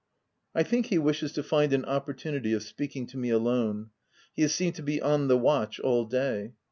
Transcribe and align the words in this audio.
I 0.55 0.63
think 0.63 0.87
he 0.87 0.97
wishes 0.97 1.31
to 1.33 1.43
find 1.43 1.73
an 1.73 1.85
opportunity 1.85 2.53
of 2.53 2.63
speaking 2.63 3.05
to 3.05 3.19
me 3.19 3.29
alone: 3.29 3.91
he 4.33 4.41
has 4.41 4.51
seemed 4.51 4.73
to 4.77 4.81
be 4.81 4.99
on 4.99 5.27
the 5.27 5.37
watch 5.37 5.79
all 5.79 6.05
day 6.05 6.53